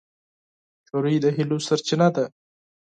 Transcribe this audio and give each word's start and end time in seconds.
نجلۍ 0.83 1.15
د 1.23 1.25
هیلو 1.35 1.57
سرچینه 1.67 2.07
ده. 2.15 2.25